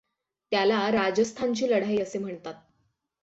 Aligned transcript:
त्याला 0.51 0.79
राजस्थानची 0.91 1.69
लढाई 1.69 1.97
असे 1.97 2.19
म्हणतात. 2.19 2.53